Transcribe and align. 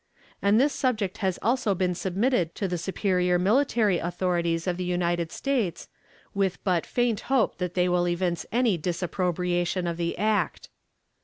And 0.41 0.59
this 0.59 0.73
subject 0.73 1.19
has 1.19 1.37
also 1.43 1.75
been 1.75 1.93
submitted 1.93 2.55
to 2.55 2.67
the 2.67 2.79
superior 2.79 3.37
military 3.37 3.99
authorities 3.99 4.65
of 4.65 4.77
the 4.77 4.83
United 4.83 5.31
States, 5.31 5.89
with 6.33 6.57
but 6.63 6.87
faint 6.87 7.19
hope 7.29 7.59
that 7.59 7.75
they 7.75 7.87
will 7.87 8.07
evince 8.07 8.43
any 8.51 8.79
disapprobation 8.79 9.85
of 9.85 9.97
the 9.97 10.17
act. 10.17 10.69